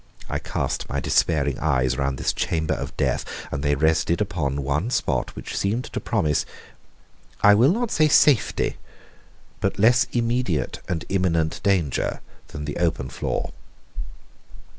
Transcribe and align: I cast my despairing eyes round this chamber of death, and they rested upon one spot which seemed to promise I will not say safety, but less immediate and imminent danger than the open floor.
I 0.27 0.39
cast 0.39 0.89
my 0.89 0.99
despairing 0.99 1.59
eyes 1.59 1.95
round 1.95 2.17
this 2.17 2.33
chamber 2.33 2.73
of 2.73 2.97
death, 2.97 3.23
and 3.51 3.61
they 3.61 3.75
rested 3.75 4.19
upon 4.19 4.63
one 4.63 4.89
spot 4.89 5.35
which 5.35 5.55
seemed 5.55 5.83
to 5.93 5.99
promise 5.99 6.43
I 7.41 7.53
will 7.53 7.71
not 7.71 7.91
say 7.91 8.07
safety, 8.07 8.77
but 9.59 9.77
less 9.77 10.07
immediate 10.11 10.79
and 10.89 11.05
imminent 11.09 11.61
danger 11.61 12.21
than 12.47 12.65
the 12.65 12.77
open 12.77 13.09
floor. 13.09 13.51